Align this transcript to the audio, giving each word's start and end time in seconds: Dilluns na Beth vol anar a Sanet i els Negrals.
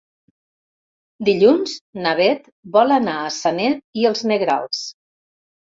Dilluns 1.29 1.75
na 2.07 2.15
Beth 2.21 2.49
vol 2.79 2.97
anar 2.99 3.19
a 3.27 3.31
Sanet 3.39 3.87
i 4.03 4.11
els 4.13 4.29
Negrals. 4.35 4.87